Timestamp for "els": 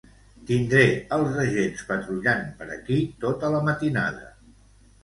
1.17-1.37